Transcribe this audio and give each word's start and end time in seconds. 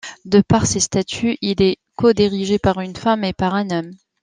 De 0.25 0.41
par 0.41 0.65
ses 0.65 0.79
statuts, 0.79 1.37
il 1.43 1.61
est 1.61 1.77
co-dirigé 1.95 2.57
par 2.57 2.79
une 2.79 2.95
femme 2.95 3.23
et 3.23 3.33
par 3.33 3.53
un 3.53 3.69
homme. 3.69 3.91